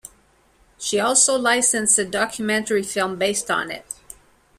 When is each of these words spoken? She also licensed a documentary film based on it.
She 0.79 0.99
also 0.99 1.37
licensed 1.37 1.99
a 1.99 2.05
documentary 2.05 2.81
film 2.81 3.19
based 3.19 3.51
on 3.51 3.69
it. 3.69 3.85